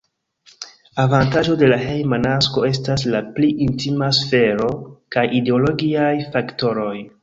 [1.03, 4.75] Avantaĝo de la hejma nasko estas la pli intima sfero
[5.17, 6.95] kaj ideologiaj faktoroj.